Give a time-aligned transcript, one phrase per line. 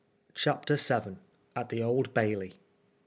[0.33, 1.17] CHAPTER Vn.
[1.55, 2.55] AT THE OLD BAILBT.